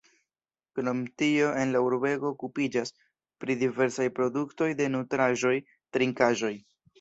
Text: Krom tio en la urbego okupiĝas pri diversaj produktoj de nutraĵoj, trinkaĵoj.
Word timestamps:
Krom 0.77 1.01
tio 1.21 1.49
en 1.63 1.73
la 1.75 1.81
urbego 1.87 2.31
okupiĝas 2.35 2.93
pri 3.45 3.57
diversaj 3.65 4.09
produktoj 4.21 4.71
de 4.81 4.89
nutraĵoj, 4.97 5.55
trinkaĵoj. 5.99 6.53